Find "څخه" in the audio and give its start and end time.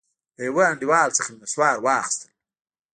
1.17-1.29